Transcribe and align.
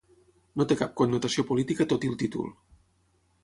No 0.61 0.65
té 0.71 0.77
cap 0.79 0.95
connotació 1.03 1.47
política 1.51 1.89
tot 1.95 2.09
i 2.09 2.13
el 2.13 2.21
títol. 2.25 2.51